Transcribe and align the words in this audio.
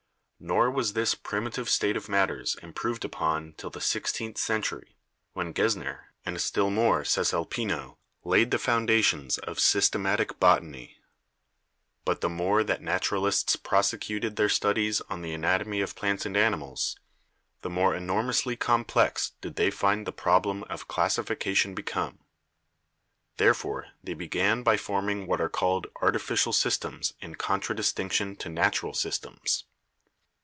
Nor 0.43 0.71
was 0.71 0.93
this 0.93 1.13
primitive 1.13 1.69
state 1.69 1.95
of 1.95 2.09
matters 2.09 2.55
improved 2.63 3.05
upon 3.05 3.53
till 3.57 3.69
the 3.69 3.79
sixteenth 3.79 4.39
century, 4.39 4.95
when 5.33 5.53
Gesner, 5.53 6.05
and 6.25 6.41
still 6.41 6.71
more 6.71 7.03
Cesalpino, 7.03 7.99
laid 8.23 8.49
the 8.49 8.57
foundations 8.57 9.37
of 9.37 9.59
systematic 9.59 10.39
botany. 10.39 10.97
"But 12.05 12.21
the 12.21 12.27
more 12.29 12.63
that 12.63 12.81
naturalists 12.81 13.55
prosecuted 13.55 14.35
their 14.35 14.49
studies 14.49 14.99
on 15.11 15.21
the 15.21 15.31
anatomy 15.31 15.79
of 15.79 15.93
plants 15.95 16.25
and 16.25 16.35
animals, 16.35 16.95
the 17.61 17.69
more 17.69 17.93
enor 17.93 18.23
mously 18.27 18.57
complex 18.57 19.33
did 19.41 19.57
they 19.57 19.69
find 19.69 20.07
the 20.07 20.11
problem 20.11 20.63
of 20.63 20.87
classification 20.87 21.75
become. 21.75 22.17
Therefore 23.37 23.89
they 24.03 24.15
began 24.15 24.63
by 24.63 24.75
forming 24.75 25.27
what 25.27 25.39
are 25.39 25.49
called 25.49 25.85
artificial 26.01 26.51
systems 26.51 27.13
in 27.21 27.35
contradistinction 27.35 28.35
to 28.37 28.49
natural 28.49 28.95
systems. 28.95 29.65